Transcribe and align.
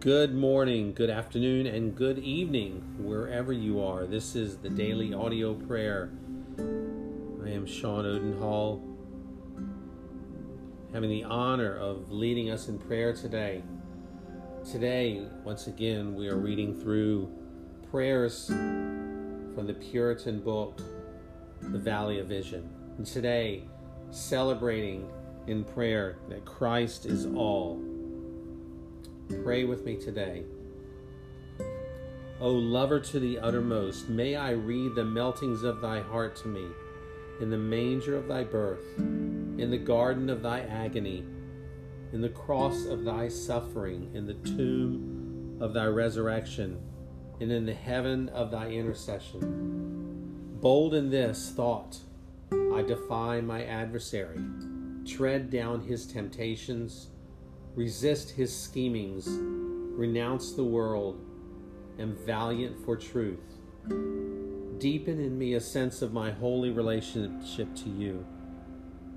Good 0.00 0.34
morning, 0.34 0.94
good 0.94 1.10
afternoon, 1.10 1.66
and 1.66 1.94
good 1.94 2.18
evening, 2.20 2.82
wherever 2.96 3.52
you 3.52 3.82
are. 3.82 4.06
This 4.06 4.34
is 4.34 4.56
the 4.56 4.70
daily 4.70 5.12
audio 5.12 5.52
prayer. 5.52 6.10
I 6.58 7.50
am 7.50 7.66
Sean 7.66 8.06
Odenhall, 8.06 8.82
having 10.94 11.10
the 11.10 11.24
honor 11.24 11.76
of 11.76 12.10
leading 12.10 12.48
us 12.48 12.68
in 12.68 12.78
prayer 12.78 13.12
today. 13.12 13.62
Today, 14.64 15.26
once 15.44 15.66
again, 15.66 16.14
we 16.14 16.30
are 16.30 16.38
reading 16.38 16.80
through 16.80 17.30
prayers 17.90 18.46
from 18.46 19.66
the 19.66 19.74
Puritan 19.74 20.40
book, 20.40 20.80
The 21.60 21.78
Valley 21.78 22.20
of 22.20 22.26
Vision. 22.26 22.70
And 22.96 23.06
today, 23.06 23.64
celebrating 24.10 25.10
in 25.46 25.62
prayer 25.62 26.16
that 26.30 26.46
Christ 26.46 27.04
is 27.04 27.26
all 27.26 27.82
Pray 29.44 29.64
with 29.64 29.84
me 29.84 29.96
today. 29.96 30.42
O 32.40 32.50
lover 32.50 32.98
to 33.00 33.20
the 33.20 33.38
uttermost, 33.38 34.08
may 34.08 34.34
I 34.34 34.50
read 34.50 34.94
the 34.94 35.04
meltings 35.04 35.62
of 35.62 35.80
thy 35.80 36.00
heart 36.00 36.34
to 36.36 36.48
me, 36.48 36.66
in 37.40 37.48
the 37.48 37.56
manger 37.56 38.16
of 38.16 38.26
thy 38.26 38.44
birth, 38.44 38.84
in 38.98 39.70
the 39.70 39.78
garden 39.78 40.28
of 40.28 40.42
thy 40.42 40.60
agony, 40.60 41.24
in 42.12 42.20
the 42.20 42.28
cross 42.28 42.86
of 42.86 43.04
thy 43.04 43.28
suffering, 43.28 44.10
in 44.14 44.26
the 44.26 44.34
tomb 44.34 45.58
of 45.60 45.74
thy 45.74 45.86
resurrection, 45.86 46.80
and 47.40 47.52
in 47.52 47.66
the 47.66 47.74
heaven 47.74 48.28
of 48.30 48.50
thy 48.50 48.68
intercession. 48.68 50.58
Bold 50.60 50.92
in 50.92 51.08
this 51.08 51.50
thought, 51.50 51.98
I 52.52 52.82
defy 52.82 53.40
my 53.40 53.64
adversary, 53.64 54.40
tread 55.06 55.50
down 55.50 55.82
his 55.82 56.06
temptations 56.06 57.09
resist 57.74 58.30
his 58.30 58.56
schemings, 58.56 59.28
renounce 59.28 60.52
the 60.52 60.64
world, 60.64 61.20
am 61.98 62.16
valiant 62.26 62.84
for 62.84 62.96
truth. 62.96 63.58
Deepen 64.78 65.20
in 65.20 65.38
me 65.38 65.54
a 65.54 65.60
sense 65.60 66.02
of 66.02 66.12
my 66.12 66.30
holy 66.30 66.70
relationship 66.70 67.74
to 67.76 67.88
you, 67.90 68.26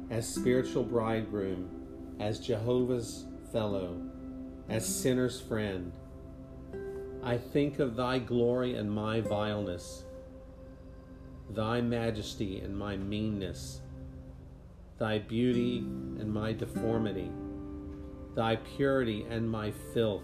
as 0.09 0.27
spiritual 0.27 0.83
bridegroom, 0.83 1.69
as 2.19 2.39
Jehovah's 2.39 3.25
fellow, 3.51 3.99
as 4.69 4.85
sinner's 4.85 5.41
friend. 5.41 5.91
I 7.23 7.37
think 7.37 7.79
of 7.79 7.95
thy 7.95 8.19
glory 8.19 8.75
and 8.75 8.91
my 8.91 9.21
vileness, 9.21 10.03
thy 11.49 11.81
majesty 11.81 12.59
and 12.59 12.77
my 12.77 12.97
meanness, 12.97 13.81
thy 14.99 15.19
beauty 15.19 15.77
and 15.79 16.31
my 16.31 16.53
deformity 16.53 17.31
thy 18.35 18.55
purity 18.55 19.25
and 19.29 19.49
my 19.49 19.71
filth, 19.93 20.23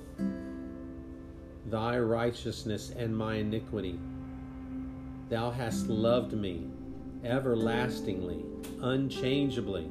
thy 1.65 1.99
righteousness 1.99 2.91
and 2.97 3.15
my 3.15 3.35
iniquity. 3.35 3.99
Thou 5.29 5.51
hast 5.51 5.87
loved 5.87 6.33
me 6.33 6.69
everlastingly, 7.23 8.43
unchangeably. 8.81 9.87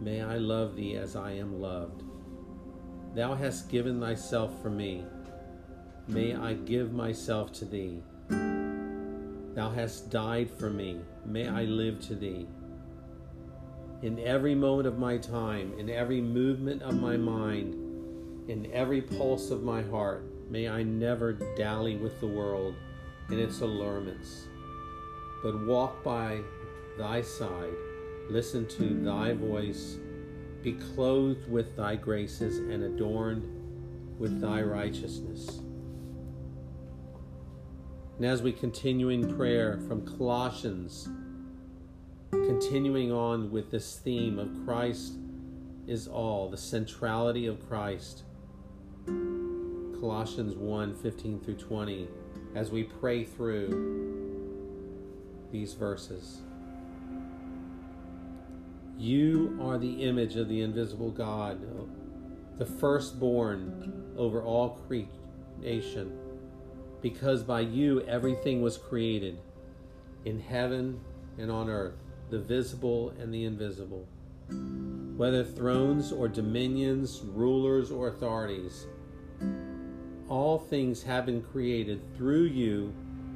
May 0.00 0.22
I 0.22 0.36
love 0.36 0.76
thee 0.76 0.96
as 0.96 1.16
I 1.16 1.32
am 1.32 1.60
loved. 1.60 2.02
Thou 3.14 3.34
hast 3.34 3.68
given 3.68 4.00
thyself 4.00 4.62
for 4.62 4.70
me. 4.70 5.04
May 6.06 6.34
I 6.34 6.54
give 6.54 6.92
myself 6.92 7.52
to 7.54 7.64
thee. 7.64 8.02
Thou 8.28 9.70
hast 9.70 10.10
died 10.10 10.50
for 10.50 10.70
me. 10.70 11.00
May 11.26 11.48
I 11.48 11.64
live 11.64 12.00
to 12.06 12.14
thee 12.14 12.46
in 14.02 14.18
every 14.20 14.54
moment 14.54 14.86
of 14.86 14.98
my 14.98 15.18
time, 15.18 15.72
in 15.78 15.90
every 15.90 16.20
movement 16.20 16.82
of 16.82 17.00
my 17.00 17.16
mind, 17.16 17.74
in 18.48 18.70
every 18.72 19.02
pulse 19.02 19.50
of 19.50 19.62
my 19.62 19.82
heart, 19.82 20.24
may 20.48 20.68
I 20.68 20.84
never 20.84 21.32
dally 21.56 21.96
with 21.96 22.18
the 22.20 22.26
world 22.26 22.74
and 23.28 23.40
its 23.40 23.60
allurements, 23.60 24.46
but 25.42 25.66
walk 25.66 26.02
by 26.04 26.40
thy 26.96 27.22
side, 27.22 27.74
listen 28.30 28.66
to 28.68 29.02
thy 29.04 29.32
voice, 29.32 29.96
be 30.62 30.72
clothed 30.72 31.50
with 31.50 31.76
thy 31.76 31.96
graces 31.96 32.58
and 32.58 32.84
adorned 32.84 33.42
with 34.18 34.40
thy 34.40 34.62
righteousness. 34.62 35.60
And 38.16 38.26
as 38.26 38.42
we 38.42 38.52
continue 38.52 39.10
in 39.10 39.36
prayer 39.36 39.80
from 39.86 40.06
Colossians 40.06 41.08
continuing 42.30 43.10
on 43.12 43.50
with 43.50 43.70
this 43.70 43.96
theme 43.96 44.38
of 44.38 44.50
Christ 44.66 45.14
is 45.86 46.06
all, 46.06 46.50
the 46.50 46.56
centrality 46.56 47.46
of 47.46 47.66
Christ. 47.68 48.24
Colossians 49.06 50.54
1 50.54 50.94
15 50.96 51.40
through 51.40 51.56
20, 51.56 52.08
as 52.54 52.70
we 52.70 52.84
pray 52.84 53.24
through 53.24 55.06
these 55.50 55.72
verses. 55.72 56.42
You 58.98 59.58
are 59.62 59.78
the 59.78 60.02
image 60.02 60.36
of 60.36 60.48
the 60.48 60.60
invisible 60.60 61.10
God, 61.10 61.60
the 62.58 62.66
firstborn 62.66 64.12
over 64.16 64.42
all 64.42 64.80
creation, 64.86 66.12
because 67.00 67.42
by 67.42 67.60
you 67.60 68.02
everything 68.02 68.60
was 68.60 68.76
created 68.76 69.38
in 70.24 70.40
heaven 70.40 71.00
and 71.38 71.50
on 71.50 71.70
earth 71.70 72.07
the 72.30 72.38
visible 72.38 73.14
and 73.20 73.32
the 73.32 73.44
invisible. 73.44 74.06
Whether 75.16 75.44
thrones 75.44 76.12
or 76.12 76.28
dominions, 76.28 77.22
rulers 77.24 77.90
or 77.90 78.08
authorities, 78.08 78.86
all 80.28 80.58
things 80.58 81.02
have 81.02 81.26
been 81.26 81.42
created 81.42 82.00
through 82.16 82.44
you 82.44 82.92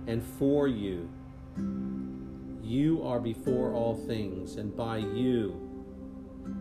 and 0.07 0.23
for 0.23 0.69
you. 0.69 1.09
You 2.63 3.03
are 3.05 3.21
before 3.21 3.73
all 3.73 3.97
things, 4.07 4.57
and 4.57 4.77
by 4.77 4.99
you 4.99 5.69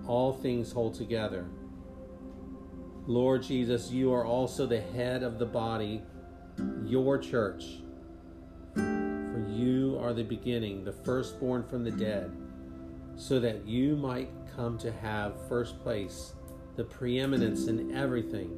all 0.07 0.33
things 0.33 0.71
hold 0.71 0.93
together. 0.93 1.45
Lord 3.07 3.43
Jesus, 3.43 3.91
you 3.91 4.13
are 4.13 4.25
also 4.25 4.65
the 4.65 4.81
head 4.81 5.23
of 5.23 5.39
the 5.39 5.45
body, 5.45 6.01
your 6.85 7.17
church 7.17 7.81
are 10.01 10.13
the 10.13 10.23
beginning, 10.23 10.83
the 10.83 10.91
firstborn 10.91 11.63
from 11.63 11.83
the 11.83 11.91
dead, 11.91 12.31
so 13.15 13.39
that 13.39 13.67
you 13.67 13.95
might 13.95 14.31
come 14.55 14.77
to 14.79 14.91
have 14.91 15.47
first 15.47 15.79
place, 15.81 16.33
the 16.75 16.83
preeminence 16.83 17.67
in 17.67 17.95
everything. 17.95 18.57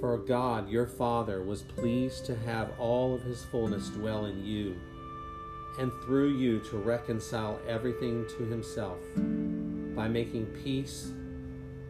For 0.00 0.18
God, 0.18 0.68
your 0.68 0.86
Father, 0.86 1.42
was 1.42 1.62
pleased 1.62 2.24
to 2.26 2.36
have 2.36 2.72
all 2.78 3.14
of 3.14 3.22
his 3.22 3.44
fullness 3.44 3.88
dwell 3.88 4.24
in 4.24 4.44
you, 4.44 4.76
and 5.78 5.92
through 6.04 6.36
you 6.36 6.60
to 6.70 6.76
reconcile 6.78 7.60
everything 7.68 8.26
to 8.36 8.44
himself, 8.44 8.98
by 9.94 10.08
making 10.08 10.46
peace 10.64 11.12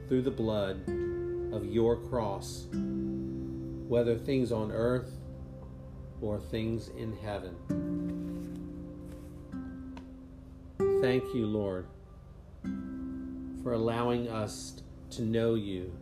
through 0.09 0.23
the 0.23 0.31
blood 0.31 0.83
of 1.53 1.65
your 1.65 1.97
cross, 1.97 2.67
whether 3.89 4.17
things 4.17 4.53
on 4.53 4.73
earth 4.73 5.22
or 6.23 6.39
things 6.39 6.89
in 6.97 7.17
heaven. 7.19 7.55
Thank 11.03 11.35
you, 11.35 11.47
Lord, 11.47 11.87
for 13.63 13.73
allowing 13.73 14.29
us 14.29 14.81
to 15.11 15.23
know 15.23 15.55
you, 15.55 15.93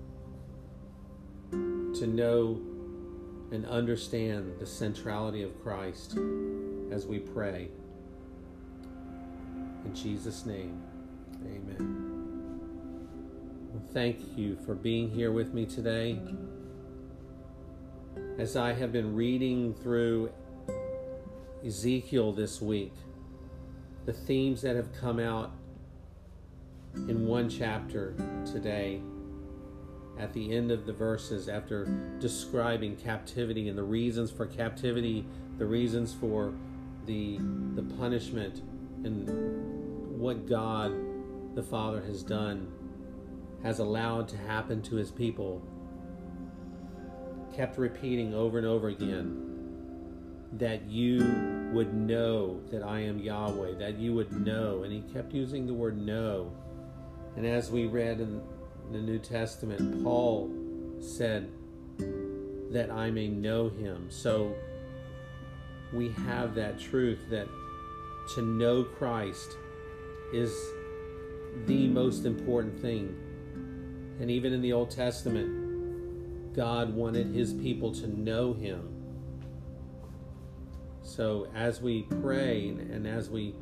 to 1.50 2.06
know 2.06 2.60
and 3.50 3.66
understand 3.66 4.53
the 4.60 4.66
centrality 4.66 5.42
of 5.42 5.60
Christ 5.62 6.19
as 6.92 7.06
we 7.06 7.19
pray. 7.19 7.69
In 9.84 9.94
Jesus' 9.94 10.44
name, 10.44 10.82
amen. 11.46 12.06
thank 13.93 14.20
you 14.37 14.56
for 14.66 14.75
being 14.75 15.11
here 15.11 15.32
with 15.32 15.52
me 15.52 15.66
today 15.66 16.20
as 18.40 18.56
I 18.56 18.72
have 18.72 18.90
been 18.90 19.14
reading 19.14 19.75
through 19.75 20.32
Ezekiel 21.62 22.32
this 22.32 22.62
week, 22.62 22.94
the 24.06 24.14
themes 24.14 24.62
that 24.62 24.76
have 24.76 24.94
come 24.98 25.20
out 25.20 25.52
in 26.94 27.26
one 27.26 27.50
chapter 27.50 28.14
today 28.50 29.02
at 30.19 30.32
the 30.32 30.56
end 30.56 30.70
of 30.70 30.87
the 30.87 30.92
verses 30.94 31.50
after 31.50 31.84
describing 32.19 32.96
captivity 32.96 33.69
and 33.69 33.76
the 33.76 33.82
reasons 33.82 34.31
for 34.31 34.46
captivity, 34.46 35.26
the 35.58 35.66
reasons 35.66 36.14
for 36.14 36.54
the 37.04 37.37
the 37.75 37.82
punishment 37.98 38.62
and 39.04 40.19
what 40.19 40.48
God 40.48 40.94
the 41.54 41.62
Father 41.62 42.00
has 42.04 42.22
done 42.22 42.72
has 43.62 43.81
allowed 43.81 44.28
to 44.28 44.38
happen 44.38 44.81
to 44.81 44.96
his 44.96 45.10
people 45.10 45.62
kept 47.55 47.79
repeating 47.79 48.35
over 48.35 48.58
and 48.58 48.67
over 48.67 48.88
again 48.88 49.50
that 50.55 50.85
you 50.87 51.70
would 51.73 51.94
know 51.94 52.61
that 52.70 52.82
I 52.82 53.00
am 53.00 53.19
Yahweh, 53.19 53.75
that 53.79 53.99
you 53.99 54.14
would 54.14 54.32
know. 54.44 54.82
And 54.82 54.93
he 54.93 55.00
kept 55.12 55.32
using 55.32 55.67
the 55.67 55.75
word 55.75 55.97
know. 55.97 56.52
And 57.37 57.47
as 57.47 57.70
we 57.70 57.87
read 57.87 58.20
in 58.20 58.43
the 58.91 58.99
New 58.99 59.19
Testament, 59.19 60.02
Paul 60.02 60.50
said, 61.00 61.49
That 61.99 62.91
I 62.91 63.11
may 63.11 63.29
know 63.29 63.69
him. 63.69 64.06
So 64.11 64.55
we 65.93 66.11
have 66.11 66.55
that 66.56 66.79
truth 66.79 67.20
that 67.31 67.49
to 68.35 68.43
know 68.43 68.82
Christ 68.82 69.56
is 70.32 70.52
the 71.67 71.88
most 71.88 72.25
important 72.25 72.81
thing. 72.81 73.17
And 74.20 74.31
even 74.31 74.52
in 74.52 74.61
the 74.61 74.73
Old 74.73 74.91
Testament, 74.91 75.60
God 76.55 76.94
wanted 76.94 77.29
his 77.29 77.52
people 77.55 77.93
to 77.94 78.06
know 78.06 78.52
him. 78.52 78.97
So 81.02 81.49
as 81.55 81.81
we 81.81 82.02
pray 82.02 82.69
and 82.69 83.06
as 83.06 83.31
we 83.31 83.55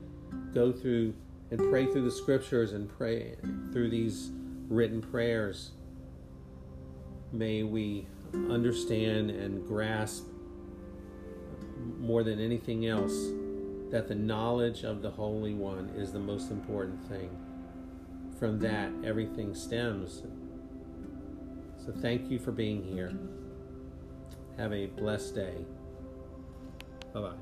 go 0.54 0.72
through 0.72 1.14
and 1.50 1.58
pray 1.70 1.86
through 1.86 2.04
the 2.04 2.10
scriptures 2.10 2.72
and 2.72 2.88
pray 2.88 3.36
through 3.72 3.90
these 3.90 4.30
written 4.68 5.00
prayers, 5.00 5.70
may 7.32 7.62
we 7.62 8.06
understand 8.50 9.30
and 9.30 9.66
grasp 9.66 10.26
more 11.98 12.22
than 12.22 12.38
anything 12.40 12.86
else 12.86 13.30
that 13.90 14.08
the 14.08 14.14
knowledge 14.14 14.84
of 14.84 15.00
the 15.00 15.10
Holy 15.10 15.54
One 15.54 15.90
is 15.96 16.12
the 16.12 16.18
most 16.18 16.50
important 16.50 17.02
thing. 17.08 17.30
From 18.38 18.58
that, 18.60 18.90
everything 19.04 19.54
stems. 19.54 20.22
So, 21.88 21.94
thank 22.02 22.30
you 22.30 22.38
for 22.38 22.52
being 22.52 22.82
here. 22.82 23.14
Have 24.58 24.74
a 24.74 24.88
blessed 24.88 25.36
day. 25.36 25.54
Bye 27.14 27.20
bye. 27.20 27.32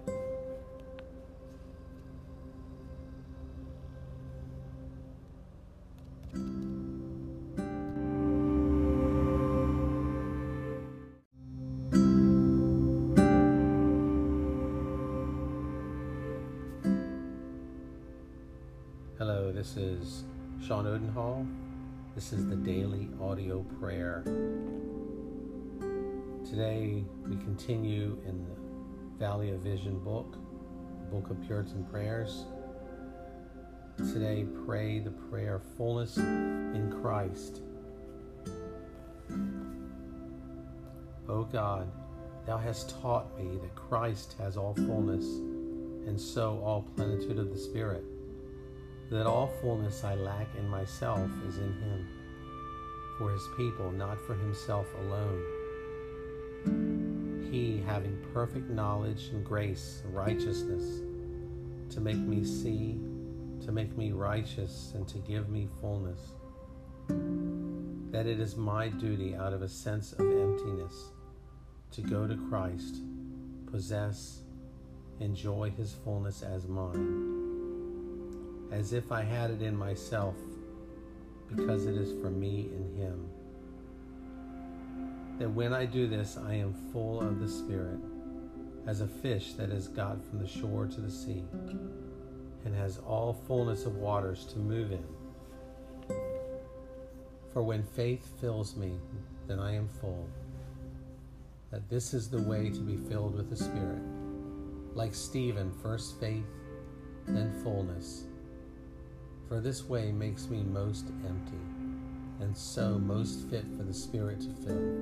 Hello, 19.19 19.50
this 19.50 19.76
is 19.76 20.22
Sean 20.64 20.87
Odenhall. 20.87 21.44
This 22.16 22.32
is 22.32 22.48
the 22.48 22.56
daily 22.56 23.10
audio 23.20 23.62
prayer. 23.78 24.22
Today 26.48 27.04
we 27.28 27.36
continue 27.36 28.18
in 28.26 28.42
the 28.42 29.18
Valley 29.18 29.50
of 29.50 29.60
Vision 29.60 29.98
book, 29.98 30.38
Book 31.10 31.28
of 31.28 31.46
Puritan 31.46 31.84
Prayers. 31.84 32.46
Today, 33.98 34.46
pray 34.64 34.98
the 34.98 35.10
prayer 35.10 35.60
fullness 35.76 36.16
in 36.16 36.90
Christ. 37.02 37.60
O 41.28 41.44
God, 41.44 41.92
Thou 42.46 42.56
hast 42.56 42.98
taught 43.02 43.38
me 43.38 43.58
that 43.58 43.74
Christ 43.74 44.36
has 44.38 44.56
all 44.56 44.72
fullness, 44.72 45.26
and 46.08 46.19
so 46.19 46.62
all 46.64 46.80
plenitude 46.96 47.38
of 47.38 47.50
the 47.50 47.58
Spirit 47.58 48.04
that 49.11 49.26
all 49.26 49.53
fullness 49.61 50.03
I 50.05 50.14
lack 50.14 50.49
in 50.58 50.69
myself 50.69 51.31
is 51.47 51.58
in 51.58 51.73
him, 51.81 52.08
for 53.19 53.31
his 53.31 53.49
people, 53.56 53.91
not 53.93 54.20
for 54.26 54.35
himself 54.35 54.87
alone. 55.00 55.43
He, 57.50 57.81
having 57.87 58.19
perfect 58.35 58.69
knowledge 58.69 59.29
and 59.32 59.44
grace 59.44 60.03
and 60.05 60.14
righteousness, 60.14 61.03
to 61.94 62.00
make 62.00 62.17
me 62.17 62.44
see, 62.44 62.99
to 63.64 63.70
make 63.70 63.97
me 63.97 64.11
righteous, 64.11 64.93
and 64.94 65.06
to 65.08 65.19
give 65.19 65.49
me 65.49 65.69
fullness. 65.81 66.32
That 68.11 68.26
it 68.26 68.41
is 68.41 68.56
my 68.56 68.88
duty, 68.88 69.37
out 69.37 69.53
of 69.53 69.62
a 69.62 69.69
sense 69.69 70.12
of 70.14 70.20
emptiness, 70.20 71.11
to 71.93 72.00
go 72.03 72.26
to 72.26 72.37
Christ, 72.49 72.97
possess, 73.70 74.41
enjoy 75.20 75.70
his 75.70 75.93
fullness 75.93 76.43
as 76.43 76.67
mine 76.67 77.45
as 78.70 78.92
if 78.92 79.12
I 79.12 79.22
had 79.22 79.50
it 79.50 79.62
in 79.62 79.76
myself, 79.76 80.34
because 81.54 81.86
it 81.86 81.94
is 81.96 82.12
for 82.20 82.30
me 82.30 82.68
in 82.74 82.96
Him. 82.96 83.28
That 85.38 85.50
when 85.50 85.72
I 85.72 85.86
do 85.86 86.08
this, 86.08 86.36
I 86.36 86.54
am 86.54 86.74
full 86.92 87.20
of 87.20 87.40
the 87.40 87.48
Spirit, 87.48 87.98
as 88.86 89.00
a 89.00 89.06
fish 89.06 89.52
that 89.54 89.70
has 89.70 89.88
got 89.88 90.24
from 90.24 90.40
the 90.40 90.48
shore 90.48 90.86
to 90.86 91.00
the 91.00 91.10
sea, 91.10 91.44
and 92.64 92.74
has 92.74 92.98
all 92.98 93.32
fullness 93.46 93.84
of 93.84 93.96
waters 93.96 94.44
to 94.46 94.58
move 94.58 94.92
in. 94.92 95.04
For 97.52 97.62
when 97.62 97.84
faith 97.84 98.28
fills 98.40 98.76
me, 98.76 98.98
then 99.46 99.58
I 99.58 99.74
am 99.74 99.88
full. 99.88 100.28
That 101.70 101.88
this 101.88 102.14
is 102.14 102.28
the 102.28 102.42
way 102.42 102.70
to 102.70 102.80
be 102.80 102.96
filled 103.08 103.36
with 103.36 103.50
the 103.50 103.56
Spirit. 103.56 104.02
Like 104.94 105.14
Stephen, 105.14 105.72
first 105.82 106.19
faith, 106.19 106.44
then 107.26 107.52
fullness 107.62 108.24
for 109.48 109.60
this 109.60 109.88
way 109.88 110.10
makes 110.10 110.48
me 110.48 110.62
most 110.62 111.06
empty, 111.26 111.60
and 112.40 112.56
so 112.56 112.98
most 112.98 113.48
fit 113.48 113.64
for 113.76 113.84
the 113.84 113.94
Spirit 113.94 114.40
to 114.40 114.50
fill. 114.64 114.94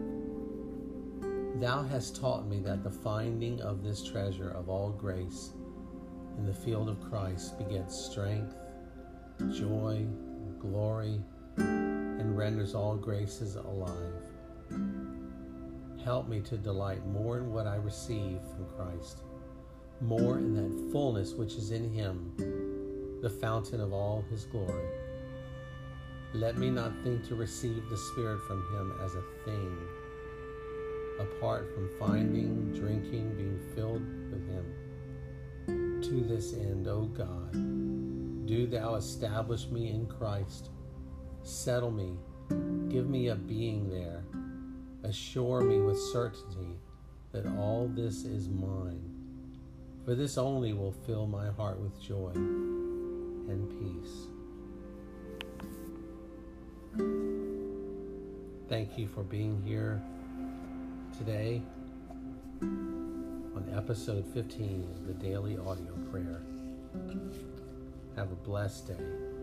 Thou 1.61 1.82
hast 1.85 2.20
taught 2.20 2.46
me 2.46 2.61
that 2.61 2.82
the 2.82 2.91
finding 2.91 3.61
of 3.62 3.82
this 3.82 4.05
treasure 4.05 4.50
of 4.50 4.69
all 4.69 4.91
grace 4.91 5.52
in 6.37 6.46
the 6.46 6.52
field 6.52 6.88
of 6.88 7.00
Christ 7.00 7.56
begets 7.58 7.94
strength, 7.94 8.55
joy, 9.52 10.05
glory, 10.58 11.20
and 11.56 12.37
renders 12.37 12.75
all 12.75 12.96
graces 12.96 13.56
alive. 13.56 14.23
Help 16.05 16.29
me 16.29 16.41
to 16.41 16.58
delight 16.58 17.06
more 17.06 17.38
in 17.38 17.50
what 17.50 17.67
I 17.67 17.76
receive 17.76 18.41
from 18.55 18.67
Christ, 18.76 19.23
more 20.02 20.37
in 20.37 20.55
that 20.55 20.93
fullness 20.93 21.32
which 21.32 21.55
is 21.55 21.70
in 21.70 21.91
Him 21.91 22.74
the 23.25 23.31
fountain 23.31 23.81
of 23.81 23.94
all 23.94 24.23
his 24.29 24.44
glory. 24.44 24.91
Let 26.35 26.59
me 26.59 26.69
not 26.69 26.93
think 27.03 27.26
to 27.29 27.35
receive 27.35 27.88
the 27.88 27.97
Spirit 27.97 28.38
from 28.47 28.61
him 28.76 28.93
as 29.03 29.15
a 29.15 29.25
thing, 29.47 29.79
apart 31.19 31.73
from 31.73 31.88
finding, 31.99 32.75
drinking, 32.75 33.35
being 33.35 33.59
filled 33.75 34.03
with 34.31 34.47
him. 34.47 36.03
To 36.03 36.21
this 36.29 36.53
end, 36.53 36.87
O 36.87 37.05
God, 37.06 37.53
do 38.44 38.67
thou 38.67 38.97
establish 38.97 39.69
me 39.69 39.88
in 39.88 40.05
Christ, 40.05 40.69
settle 41.43 41.91
me, 41.91 42.19
give 42.91 43.08
me 43.08 43.29
a 43.29 43.37
being 43.37 43.89
there, 43.89 44.22
assure 45.03 45.63
me 45.63 45.81
with 45.81 45.98
certainty 45.98 46.77
that 47.32 47.46
all 47.46 47.91
this 47.91 48.25
is 48.25 48.51
mine. 48.51 49.10
For 50.05 50.15
this 50.15 50.37
only 50.37 50.75
will 50.75 50.93
fill 50.93 51.27
my 51.27 51.51
heart 51.53 51.81
with 51.81 51.98
joy 52.03 52.34
and 53.48 53.69
peace. 53.79 54.29
Thank 58.69 58.98
you 58.98 59.06
for 59.06 59.22
being 59.22 59.63
here 59.65 60.03
today 61.19 61.63
on 62.63 63.72
episode 63.74 64.24
15 64.32 64.89
of 64.96 65.06
the 65.06 65.15
Daily 65.15 65.56
Audio 65.58 65.93
Prayer. 66.10 66.41
Have 68.17 68.32
a 68.32 68.36
blessed 68.36 68.89
day. 68.89 69.33